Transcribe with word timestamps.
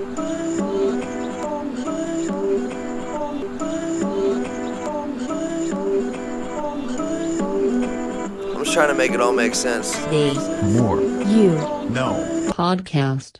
I'm 0.00 0.08
just 8.64 8.74
trying 8.74 8.88
to 8.88 8.94
make 8.94 9.12
it 9.12 9.20
all 9.20 9.32
make 9.32 9.54
sense. 9.54 9.94
The 10.06 10.34
More. 10.76 11.00
You 11.00 11.50
Know. 11.90 12.50
Podcast. 12.50 13.36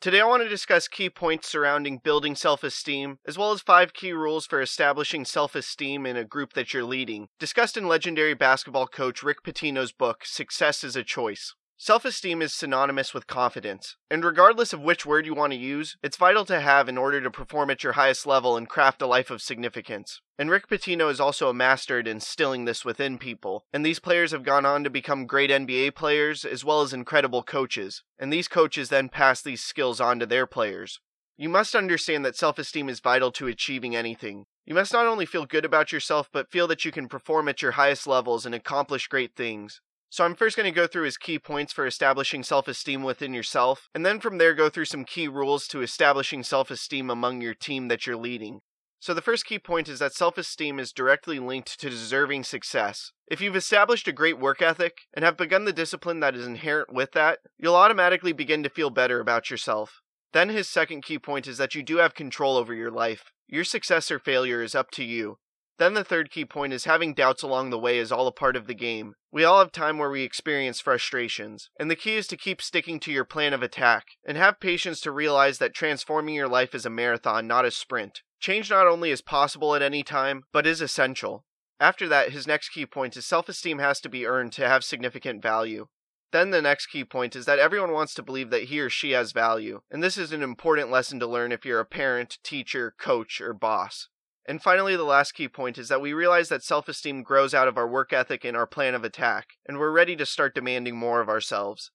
Today, 0.00 0.20
I 0.20 0.26
want 0.26 0.44
to 0.44 0.48
discuss 0.48 0.86
key 0.86 1.10
points 1.10 1.48
surrounding 1.48 1.98
building 1.98 2.36
self 2.36 2.62
esteem, 2.62 3.18
as 3.26 3.36
well 3.36 3.50
as 3.50 3.60
five 3.60 3.92
key 3.92 4.12
rules 4.12 4.46
for 4.46 4.60
establishing 4.60 5.24
self 5.24 5.56
esteem 5.56 6.06
in 6.06 6.16
a 6.16 6.24
group 6.24 6.52
that 6.52 6.72
you're 6.72 6.84
leading, 6.84 7.26
discussed 7.40 7.76
in 7.76 7.88
legendary 7.88 8.34
basketball 8.34 8.86
coach 8.86 9.24
Rick 9.24 9.38
Pitino's 9.42 9.90
book, 9.90 10.24
Success 10.24 10.84
is 10.84 10.94
a 10.94 11.02
Choice. 11.02 11.56
Self 11.78 12.06
esteem 12.06 12.40
is 12.40 12.54
synonymous 12.54 13.12
with 13.12 13.26
confidence, 13.26 13.96
and 14.10 14.24
regardless 14.24 14.72
of 14.72 14.80
which 14.80 15.04
word 15.04 15.26
you 15.26 15.34
want 15.34 15.52
to 15.52 15.58
use, 15.58 15.98
it's 16.02 16.16
vital 16.16 16.46
to 16.46 16.58
have 16.58 16.88
in 16.88 16.96
order 16.96 17.20
to 17.20 17.30
perform 17.30 17.68
at 17.68 17.84
your 17.84 17.92
highest 17.92 18.26
level 18.26 18.56
and 18.56 18.66
craft 18.66 19.02
a 19.02 19.06
life 19.06 19.30
of 19.30 19.42
significance. 19.42 20.22
And 20.38 20.50
Rick 20.50 20.68
Pitino 20.68 21.10
is 21.10 21.20
also 21.20 21.50
a 21.50 21.54
master 21.54 21.98
at 21.98 22.08
instilling 22.08 22.64
this 22.64 22.82
within 22.82 23.18
people, 23.18 23.66
and 23.74 23.84
these 23.84 23.98
players 23.98 24.30
have 24.30 24.42
gone 24.42 24.64
on 24.64 24.84
to 24.84 24.90
become 24.90 25.26
great 25.26 25.50
NBA 25.50 25.94
players 25.94 26.46
as 26.46 26.64
well 26.64 26.80
as 26.80 26.94
incredible 26.94 27.42
coaches, 27.42 28.02
and 28.18 28.32
these 28.32 28.48
coaches 28.48 28.88
then 28.88 29.10
pass 29.10 29.42
these 29.42 29.62
skills 29.62 30.00
on 30.00 30.18
to 30.18 30.24
their 30.24 30.46
players. 30.46 30.98
You 31.36 31.50
must 31.50 31.74
understand 31.74 32.24
that 32.24 32.36
self 32.36 32.58
esteem 32.58 32.88
is 32.88 33.00
vital 33.00 33.30
to 33.32 33.48
achieving 33.48 33.94
anything. 33.94 34.46
You 34.64 34.74
must 34.74 34.94
not 34.94 35.06
only 35.06 35.26
feel 35.26 35.44
good 35.44 35.66
about 35.66 35.92
yourself, 35.92 36.30
but 36.32 36.50
feel 36.50 36.66
that 36.68 36.86
you 36.86 36.90
can 36.90 37.06
perform 37.06 37.48
at 37.48 37.60
your 37.60 37.72
highest 37.72 38.06
levels 38.06 38.46
and 38.46 38.54
accomplish 38.54 39.08
great 39.08 39.36
things. 39.36 39.82
So, 40.08 40.24
I'm 40.24 40.36
first 40.36 40.56
going 40.56 40.72
to 40.72 40.80
go 40.80 40.86
through 40.86 41.04
his 41.04 41.16
key 41.16 41.38
points 41.38 41.72
for 41.72 41.86
establishing 41.86 42.42
self 42.42 42.68
esteem 42.68 43.02
within 43.02 43.34
yourself, 43.34 43.88
and 43.94 44.06
then 44.06 44.20
from 44.20 44.38
there 44.38 44.54
go 44.54 44.68
through 44.68 44.84
some 44.84 45.04
key 45.04 45.28
rules 45.28 45.66
to 45.68 45.82
establishing 45.82 46.42
self 46.42 46.70
esteem 46.70 47.10
among 47.10 47.40
your 47.40 47.54
team 47.54 47.88
that 47.88 48.06
you're 48.06 48.16
leading. 48.16 48.60
So, 49.00 49.14
the 49.14 49.22
first 49.22 49.46
key 49.46 49.58
point 49.58 49.88
is 49.88 49.98
that 49.98 50.14
self 50.14 50.38
esteem 50.38 50.78
is 50.78 50.92
directly 50.92 51.38
linked 51.38 51.78
to 51.80 51.90
deserving 51.90 52.44
success. 52.44 53.12
If 53.26 53.40
you've 53.40 53.56
established 53.56 54.08
a 54.08 54.12
great 54.12 54.38
work 54.38 54.62
ethic 54.62 55.02
and 55.14 55.24
have 55.24 55.36
begun 55.36 55.64
the 55.64 55.72
discipline 55.72 56.20
that 56.20 56.34
is 56.34 56.46
inherent 56.46 56.92
with 56.92 57.12
that, 57.12 57.40
you'll 57.58 57.76
automatically 57.76 58.32
begin 58.32 58.62
to 58.62 58.70
feel 58.70 58.90
better 58.90 59.20
about 59.20 59.50
yourself. 59.50 60.00
Then, 60.32 60.48
his 60.48 60.68
second 60.68 61.02
key 61.02 61.18
point 61.18 61.46
is 61.46 61.58
that 61.58 61.74
you 61.74 61.82
do 61.82 61.96
have 61.98 62.14
control 62.14 62.56
over 62.56 62.74
your 62.74 62.90
life. 62.90 63.32
Your 63.48 63.64
success 63.64 64.10
or 64.10 64.18
failure 64.18 64.62
is 64.62 64.74
up 64.74 64.90
to 64.92 65.04
you. 65.04 65.38
Then 65.78 65.92
the 65.92 66.04
third 66.04 66.30
key 66.30 66.46
point 66.46 66.72
is 66.72 66.86
having 66.86 67.12
doubts 67.12 67.42
along 67.42 67.68
the 67.68 67.78
way 67.78 67.98
is 67.98 68.10
all 68.10 68.26
a 68.26 68.32
part 68.32 68.56
of 68.56 68.66
the 68.66 68.74
game. 68.74 69.14
We 69.30 69.44
all 69.44 69.58
have 69.58 69.72
time 69.72 69.98
where 69.98 70.10
we 70.10 70.22
experience 70.22 70.80
frustrations, 70.80 71.68
and 71.78 71.90
the 71.90 71.96
key 71.96 72.14
is 72.16 72.26
to 72.28 72.36
keep 72.36 72.62
sticking 72.62 72.98
to 73.00 73.12
your 73.12 73.26
plan 73.26 73.52
of 73.52 73.62
attack, 73.62 74.06
and 74.26 74.38
have 74.38 74.58
patience 74.58 75.00
to 75.02 75.12
realize 75.12 75.58
that 75.58 75.74
transforming 75.74 76.34
your 76.34 76.48
life 76.48 76.74
is 76.74 76.86
a 76.86 76.90
marathon, 76.90 77.46
not 77.46 77.66
a 77.66 77.70
sprint. 77.70 78.22
Change 78.40 78.70
not 78.70 78.86
only 78.86 79.10
is 79.10 79.20
possible 79.20 79.74
at 79.74 79.82
any 79.82 80.02
time, 80.02 80.44
but 80.50 80.66
is 80.66 80.80
essential. 80.80 81.44
After 81.78 82.08
that, 82.08 82.30
his 82.30 82.46
next 82.46 82.70
key 82.70 82.86
point 82.86 83.14
is 83.14 83.26
self 83.26 83.48
esteem 83.48 83.78
has 83.78 84.00
to 84.00 84.08
be 84.08 84.26
earned 84.26 84.52
to 84.52 84.66
have 84.66 84.82
significant 84.82 85.42
value. 85.42 85.88
Then 86.32 86.50
the 86.50 86.62
next 86.62 86.86
key 86.86 87.04
point 87.04 87.36
is 87.36 87.44
that 87.44 87.58
everyone 87.58 87.92
wants 87.92 88.14
to 88.14 88.22
believe 88.22 88.48
that 88.50 88.64
he 88.64 88.80
or 88.80 88.88
she 88.88 89.10
has 89.10 89.32
value, 89.32 89.80
and 89.90 90.02
this 90.02 90.16
is 90.16 90.32
an 90.32 90.42
important 90.42 90.90
lesson 90.90 91.20
to 91.20 91.26
learn 91.26 91.52
if 91.52 91.66
you're 91.66 91.80
a 91.80 91.84
parent, 91.84 92.38
teacher, 92.42 92.94
coach, 92.98 93.42
or 93.42 93.52
boss. 93.52 94.08
And 94.48 94.62
finally, 94.62 94.96
the 94.96 95.04
last 95.04 95.32
key 95.32 95.48
point 95.48 95.76
is 95.76 95.88
that 95.88 96.00
we 96.00 96.12
realize 96.12 96.48
that 96.50 96.62
self 96.62 96.88
esteem 96.88 97.22
grows 97.22 97.52
out 97.52 97.66
of 97.66 97.76
our 97.76 97.88
work 97.88 98.12
ethic 98.12 98.44
and 98.44 98.56
our 98.56 98.66
plan 98.66 98.94
of 98.94 99.02
attack, 99.02 99.54
and 99.66 99.78
we're 99.78 99.90
ready 99.90 100.14
to 100.16 100.26
start 100.26 100.54
demanding 100.54 100.96
more 100.96 101.20
of 101.20 101.28
ourselves. 101.28 101.90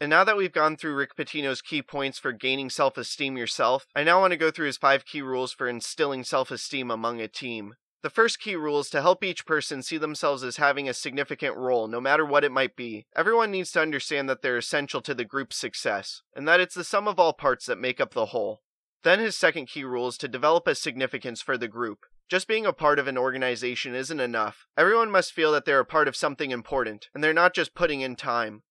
And 0.00 0.10
now 0.10 0.24
that 0.24 0.36
we've 0.36 0.52
gone 0.52 0.76
through 0.76 0.96
Rick 0.96 1.14
Pitino's 1.16 1.62
key 1.62 1.80
points 1.80 2.18
for 2.18 2.32
gaining 2.32 2.70
self 2.70 2.98
esteem 2.98 3.36
yourself, 3.36 3.86
I 3.94 4.02
now 4.02 4.20
want 4.20 4.32
to 4.32 4.36
go 4.36 4.50
through 4.50 4.66
his 4.66 4.76
five 4.76 5.04
key 5.04 5.22
rules 5.22 5.52
for 5.52 5.68
instilling 5.68 6.24
self 6.24 6.50
esteem 6.50 6.90
among 6.90 7.20
a 7.20 7.28
team. 7.28 7.74
The 8.02 8.10
first 8.10 8.40
key 8.40 8.56
rule 8.56 8.80
is 8.80 8.90
to 8.90 9.00
help 9.00 9.22
each 9.22 9.46
person 9.46 9.80
see 9.80 9.96
themselves 9.96 10.42
as 10.42 10.56
having 10.56 10.88
a 10.88 10.94
significant 10.94 11.56
role, 11.56 11.86
no 11.86 12.00
matter 12.00 12.26
what 12.26 12.42
it 12.42 12.50
might 12.50 12.74
be. 12.74 13.06
Everyone 13.14 13.52
needs 13.52 13.70
to 13.72 13.80
understand 13.80 14.28
that 14.28 14.42
they're 14.42 14.56
essential 14.56 15.00
to 15.02 15.14
the 15.14 15.24
group's 15.24 15.56
success, 15.56 16.22
and 16.34 16.48
that 16.48 16.58
it's 16.58 16.74
the 16.74 16.82
sum 16.82 17.06
of 17.06 17.20
all 17.20 17.32
parts 17.32 17.66
that 17.66 17.78
make 17.78 18.00
up 18.00 18.12
the 18.12 18.26
whole. 18.26 18.62
Then 19.04 19.18
his 19.18 19.36
second 19.36 19.66
key 19.66 19.84
rule 19.84 20.08
is 20.08 20.16
to 20.18 20.28
develop 20.28 20.66
a 20.68 20.74
significance 20.74 21.42
for 21.42 21.58
the 21.58 21.68
group. 21.68 22.00
Just 22.28 22.46
being 22.46 22.64
a 22.64 22.72
part 22.72 22.98
of 22.98 23.08
an 23.08 23.18
organization 23.18 23.94
isn't 23.94 24.20
enough. 24.20 24.66
Everyone 24.76 25.10
must 25.10 25.32
feel 25.32 25.52
that 25.52 25.64
they're 25.64 25.80
a 25.80 25.84
part 25.84 26.08
of 26.08 26.16
something 26.16 26.50
important, 26.50 27.08
and 27.14 27.22
they're 27.22 27.34
not 27.34 27.54
just 27.54 27.74
putting 27.74 28.00
in 28.00 28.16
time. 28.16 28.62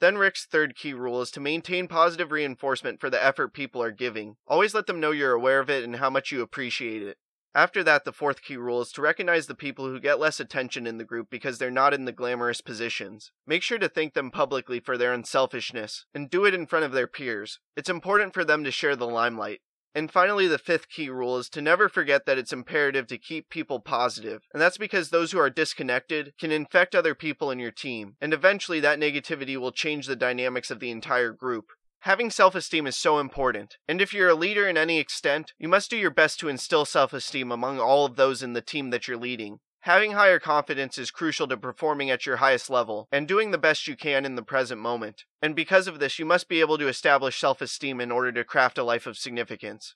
Then 0.00 0.16
Rick's 0.16 0.46
third 0.46 0.76
key 0.76 0.94
rule 0.94 1.20
is 1.20 1.30
to 1.32 1.40
maintain 1.40 1.88
positive 1.88 2.30
reinforcement 2.30 3.00
for 3.00 3.10
the 3.10 3.22
effort 3.22 3.52
people 3.52 3.82
are 3.82 3.90
giving. 3.90 4.36
Always 4.46 4.74
let 4.74 4.86
them 4.86 5.00
know 5.00 5.10
you're 5.10 5.32
aware 5.32 5.60
of 5.60 5.68
it 5.68 5.84
and 5.84 5.96
how 5.96 6.08
much 6.08 6.32
you 6.32 6.40
appreciate 6.40 7.02
it. 7.02 7.18
After 7.54 7.82
that, 7.82 8.04
the 8.04 8.12
fourth 8.12 8.42
key 8.42 8.56
rule 8.56 8.80
is 8.80 8.92
to 8.92 9.02
recognize 9.02 9.48
the 9.48 9.56
people 9.56 9.86
who 9.86 9.98
get 9.98 10.20
less 10.20 10.38
attention 10.38 10.86
in 10.86 10.98
the 10.98 11.04
group 11.04 11.28
because 11.30 11.58
they're 11.58 11.70
not 11.70 11.92
in 11.92 12.04
the 12.04 12.12
glamorous 12.12 12.60
positions. 12.60 13.32
Make 13.44 13.62
sure 13.62 13.78
to 13.78 13.88
thank 13.88 14.14
them 14.14 14.30
publicly 14.30 14.78
for 14.78 14.96
their 14.96 15.12
unselfishness, 15.12 16.06
and 16.14 16.30
do 16.30 16.44
it 16.44 16.54
in 16.54 16.66
front 16.66 16.84
of 16.84 16.92
their 16.92 17.08
peers. 17.08 17.58
It's 17.76 17.90
important 17.90 18.32
for 18.34 18.44
them 18.44 18.62
to 18.62 18.70
share 18.70 18.94
the 18.94 19.06
limelight. 19.06 19.60
And 19.94 20.10
finally, 20.10 20.46
the 20.46 20.58
fifth 20.58 20.88
key 20.88 21.10
rule 21.10 21.36
is 21.38 21.48
to 21.50 21.60
never 21.60 21.88
forget 21.88 22.24
that 22.26 22.38
it's 22.38 22.52
imperative 22.52 23.08
to 23.08 23.18
keep 23.18 23.48
people 23.50 23.80
positive. 23.80 24.42
And 24.52 24.62
that's 24.62 24.78
because 24.78 25.10
those 25.10 25.32
who 25.32 25.38
are 25.38 25.50
disconnected 25.50 26.32
can 26.38 26.52
infect 26.52 26.94
other 26.94 27.14
people 27.14 27.50
in 27.50 27.58
your 27.58 27.72
team, 27.72 28.14
and 28.20 28.32
eventually 28.32 28.78
that 28.80 29.00
negativity 29.00 29.56
will 29.56 29.72
change 29.72 30.06
the 30.06 30.14
dynamics 30.14 30.70
of 30.70 30.78
the 30.78 30.90
entire 30.90 31.32
group. 31.32 31.66
Having 32.04 32.30
self 32.30 32.54
esteem 32.54 32.86
is 32.86 32.96
so 32.96 33.18
important, 33.18 33.76
and 33.86 34.00
if 34.00 34.14
you're 34.14 34.30
a 34.30 34.34
leader 34.34 34.66
in 34.66 34.78
any 34.78 34.98
extent, 34.98 35.52
you 35.58 35.68
must 35.68 35.90
do 35.90 35.98
your 35.98 36.10
best 36.10 36.38
to 36.40 36.48
instill 36.48 36.86
self 36.86 37.12
esteem 37.12 37.52
among 37.52 37.78
all 37.78 38.06
of 38.06 38.16
those 38.16 38.42
in 38.42 38.54
the 38.54 38.62
team 38.62 38.90
that 38.90 39.06
you're 39.06 39.18
leading. 39.18 39.58
Having 39.84 40.12
higher 40.12 40.38
confidence 40.38 40.98
is 40.98 41.10
crucial 41.10 41.48
to 41.48 41.56
performing 41.56 42.10
at 42.10 42.26
your 42.26 42.36
highest 42.36 42.68
level 42.68 43.08
and 43.10 43.26
doing 43.26 43.50
the 43.50 43.56
best 43.56 43.86
you 43.86 43.96
can 43.96 44.26
in 44.26 44.34
the 44.34 44.42
present 44.42 44.78
moment. 44.78 45.24
And 45.40 45.56
because 45.56 45.86
of 45.86 45.98
this, 45.98 46.18
you 46.18 46.26
must 46.26 46.48
be 46.48 46.60
able 46.60 46.76
to 46.76 46.88
establish 46.88 47.40
self 47.40 47.62
esteem 47.62 47.98
in 47.98 48.10
order 48.12 48.30
to 48.32 48.44
craft 48.44 48.76
a 48.76 48.84
life 48.84 49.06
of 49.06 49.16
significance. 49.16 49.94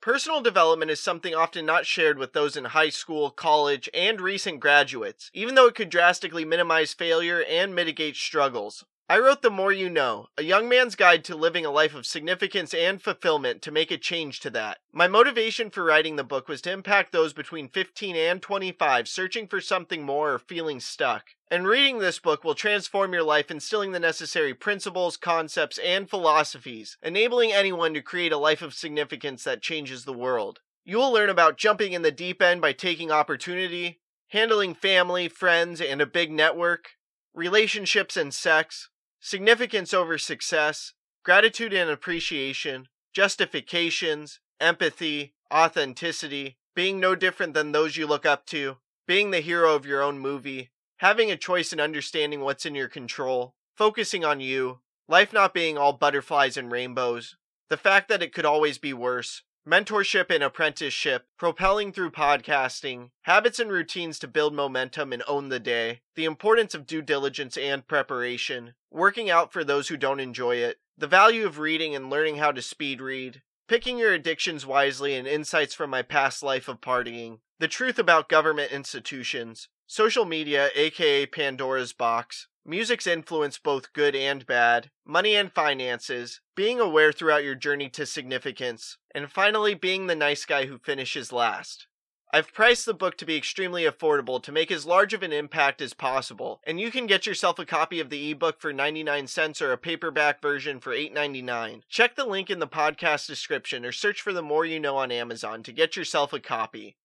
Personal 0.00 0.40
development 0.40 0.90
is 0.90 1.00
something 1.00 1.34
often 1.34 1.66
not 1.66 1.84
shared 1.84 2.16
with 2.16 2.32
those 2.32 2.56
in 2.56 2.66
high 2.66 2.88
school, 2.88 3.30
college, 3.30 3.90
and 3.92 4.18
recent 4.18 4.60
graduates, 4.60 5.30
even 5.34 5.54
though 5.54 5.66
it 5.66 5.74
could 5.74 5.90
drastically 5.90 6.46
minimize 6.46 6.94
failure 6.94 7.44
and 7.46 7.74
mitigate 7.74 8.16
struggles. 8.16 8.84
I 9.10 9.18
wrote 9.18 9.40
The 9.40 9.48
More 9.48 9.72
You 9.72 9.88
Know, 9.88 10.28
a 10.36 10.42
young 10.42 10.68
man's 10.68 10.94
guide 10.94 11.24
to 11.24 11.34
living 11.34 11.64
a 11.64 11.70
life 11.70 11.94
of 11.94 12.04
significance 12.04 12.74
and 12.74 13.00
fulfillment 13.00 13.62
to 13.62 13.70
make 13.70 13.90
a 13.90 13.96
change 13.96 14.38
to 14.40 14.50
that. 14.50 14.80
My 14.92 15.08
motivation 15.08 15.70
for 15.70 15.82
writing 15.82 16.16
the 16.16 16.24
book 16.24 16.46
was 16.46 16.60
to 16.62 16.72
impact 16.72 17.10
those 17.10 17.32
between 17.32 17.70
15 17.70 18.14
and 18.14 18.42
25 18.42 19.08
searching 19.08 19.48
for 19.48 19.62
something 19.62 20.02
more 20.02 20.34
or 20.34 20.38
feeling 20.38 20.78
stuck. 20.78 21.28
And 21.50 21.66
reading 21.66 22.00
this 22.00 22.18
book 22.18 22.44
will 22.44 22.54
transform 22.54 23.14
your 23.14 23.22
life, 23.22 23.50
instilling 23.50 23.92
the 23.92 23.98
necessary 23.98 24.52
principles, 24.52 25.16
concepts, 25.16 25.78
and 25.78 26.10
philosophies, 26.10 26.98
enabling 27.02 27.50
anyone 27.50 27.94
to 27.94 28.02
create 28.02 28.34
a 28.34 28.36
life 28.36 28.60
of 28.60 28.74
significance 28.74 29.42
that 29.44 29.62
changes 29.62 30.04
the 30.04 30.12
world. 30.12 30.60
You 30.84 30.98
will 30.98 31.10
learn 31.10 31.30
about 31.30 31.56
jumping 31.56 31.94
in 31.94 32.02
the 32.02 32.10
deep 32.10 32.42
end 32.42 32.60
by 32.60 32.74
taking 32.74 33.10
opportunity, 33.10 34.00
handling 34.28 34.74
family, 34.74 35.28
friends, 35.28 35.80
and 35.80 36.02
a 36.02 36.06
big 36.06 36.30
network, 36.30 36.90
relationships 37.32 38.14
and 38.14 38.34
sex, 38.34 38.90
significance 39.20 39.92
over 39.92 40.18
success, 40.18 40.94
gratitude 41.24 41.72
and 41.72 41.90
appreciation, 41.90 42.88
justifications, 43.12 44.40
empathy, 44.60 45.34
authenticity, 45.52 46.56
being 46.74 47.00
no 47.00 47.14
different 47.14 47.54
than 47.54 47.72
those 47.72 47.96
you 47.96 48.06
look 48.06 48.24
up 48.24 48.46
to, 48.46 48.76
being 49.06 49.30
the 49.30 49.40
hero 49.40 49.74
of 49.74 49.86
your 49.86 50.02
own 50.02 50.18
movie, 50.18 50.70
having 50.98 51.30
a 51.30 51.36
choice 51.36 51.72
and 51.72 51.80
understanding 51.80 52.40
what's 52.40 52.66
in 52.66 52.74
your 52.74 52.88
control, 52.88 53.54
focusing 53.76 54.24
on 54.24 54.40
you, 54.40 54.80
life 55.08 55.32
not 55.32 55.54
being 55.54 55.78
all 55.78 55.92
butterflies 55.92 56.56
and 56.56 56.70
rainbows, 56.70 57.36
the 57.68 57.76
fact 57.76 58.08
that 58.08 58.22
it 58.22 58.32
could 58.32 58.44
always 58.44 58.78
be 58.78 58.92
worse, 58.92 59.42
mentorship 59.68 60.34
and 60.34 60.42
apprenticeship, 60.42 61.26
propelling 61.36 61.92
through 61.92 62.10
podcasting, 62.10 63.10
habits 63.22 63.60
and 63.60 63.70
routines 63.70 64.18
to 64.18 64.26
build 64.26 64.54
momentum 64.54 65.12
and 65.12 65.22
own 65.28 65.50
the 65.50 65.60
day, 65.60 66.00
the 66.14 66.24
importance 66.24 66.74
of 66.74 66.86
due 66.86 67.02
diligence 67.02 67.56
and 67.58 67.86
preparation, 67.86 68.74
working 68.90 69.28
out 69.28 69.52
for 69.52 69.62
those 69.62 69.88
who 69.88 69.96
don't 69.96 70.20
enjoy 70.20 70.56
it, 70.56 70.78
the 70.96 71.06
value 71.06 71.46
of 71.46 71.58
reading 71.58 71.94
and 71.94 72.08
learning 72.08 72.36
how 72.36 72.50
to 72.50 72.62
speed 72.62 73.00
read, 73.00 73.42
picking 73.68 73.98
your 73.98 74.14
addictions 74.14 74.64
wisely 74.64 75.14
and 75.14 75.28
insights 75.28 75.74
from 75.74 75.90
my 75.90 76.00
past 76.00 76.42
life 76.42 76.66
of 76.66 76.80
partying, 76.80 77.38
the 77.58 77.68
truth 77.68 77.98
about 77.98 78.30
government 78.30 78.72
institutions, 78.72 79.68
social 79.86 80.24
media, 80.24 80.70
aka 80.74 81.26
Pandora's 81.26 81.92
box, 81.92 82.48
music's 82.68 83.06
influence 83.06 83.58
both 83.58 83.92
good 83.92 84.14
and 84.14 84.46
bad, 84.46 84.90
money 85.06 85.34
and 85.34 85.50
finances, 85.50 86.40
being 86.54 86.78
aware 86.78 87.10
throughout 87.10 87.42
your 87.42 87.54
journey 87.54 87.88
to 87.88 88.04
significance, 88.04 88.98
and 89.14 89.32
finally 89.32 89.74
being 89.74 90.06
the 90.06 90.14
nice 90.14 90.44
guy 90.44 90.66
who 90.66 90.78
finishes 90.78 91.32
last. 91.32 91.86
I've 92.30 92.52
priced 92.52 92.84
the 92.84 92.92
book 92.92 93.16
to 93.18 93.24
be 93.24 93.36
extremely 93.36 93.84
affordable 93.84 94.42
to 94.42 94.52
make 94.52 94.70
as 94.70 94.84
large 94.84 95.14
of 95.14 95.22
an 95.22 95.32
impact 95.32 95.80
as 95.80 95.94
possible, 95.94 96.60
and 96.66 96.78
you 96.78 96.90
can 96.90 97.06
get 97.06 97.24
yourself 97.24 97.58
a 97.58 97.64
copy 97.64 98.00
of 98.00 98.10
the 98.10 98.30
ebook 98.30 98.60
for 98.60 98.70
99 98.70 99.26
cents 99.28 99.62
or 99.62 99.72
a 99.72 99.78
paperback 99.78 100.42
version 100.42 100.78
for 100.78 100.92
$8.99. 100.92 101.80
Check 101.88 102.16
the 102.16 102.26
link 102.26 102.50
in 102.50 102.58
the 102.58 102.68
podcast 102.68 103.26
description 103.26 103.86
or 103.86 103.92
search 103.92 104.20
for 104.20 104.34
the 104.34 104.42
more 104.42 104.66
you 104.66 104.78
know 104.78 104.98
on 104.98 105.10
Amazon 105.10 105.62
to 105.62 105.72
get 105.72 105.96
yourself 105.96 106.34
a 106.34 106.38
copy. 106.38 106.98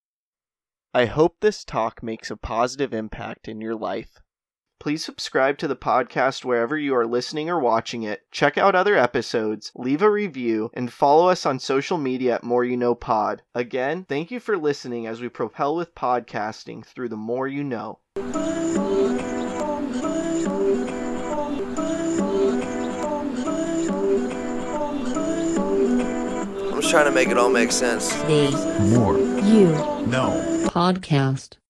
I 0.93 1.05
hope 1.05 1.37
this 1.39 1.63
talk 1.63 2.03
makes 2.03 2.29
a 2.29 2.35
positive 2.35 2.93
impact 2.93 3.47
in 3.47 3.61
your 3.61 3.75
life. 3.75 4.19
Please 4.83 5.05
subscribe 5.05 5.57
to 5.59 5.67
the 5.69 5.77
podcast 5.77 6.43
wherever 6.43 6.77
you 6.77 6.93
are 6.93 7.07
listening 7.07 7.49
or 7.49 7.57
watching 7.57 8.03
it. 8.03 8.29
Check 8.31 8.57
out 8.57 8.75
other 8.75 8.97
episodes, 8.97 9.71
leave 9.75 10.01
a 10.01 10.11
review, 10.11 10.71
and 10.73 10.91
follow 10.91 11.29
us 11.29 11.45
on 11.45 11.57
social 11.57 11.97
media 11.97 12.35
at 12.35 12.43
More 12.43 12.65
You 12.65 12.75
Know 12.75 12.93
Pod. 12.93 13.43
Again, 13.55 14.03
thank 14.09 14.29
you 14.29 14.41
for 14.41 14.57
listening 14.57 15.07
as 15.07 15.21
we 15.21 15.29
propel 15.29 15.73
with 15.73 15.95
podcasting 15.95 16.85
through 16.85 17.07
the 17.07 17.15
more 17.15 17.47
you 17.47 17.63
know. 17.63 17.99
I'm 18.17 18.25
just 26.81 26.91
trying 26.91 27.05
to 27.05 27.11
make 27.11 27.29
it 27.29 27.37
all 27.37 27.49
make 27.49 27.71
sense. 27.71 28.11
The 28.23 28.51
More. 28.93 29.17
You 29.17 29.67
Know. 30.07 30.67
Podcast. 30.67 31.53